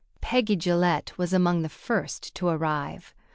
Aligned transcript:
Peggy 0.19 0.55
Gillette 0.55 1.15
was 1.19 1.31
among 1.31 1.61
the 1.61 1.69
first 1.69 2.33
to 2.33 2.47
arrive. 2.47 3.13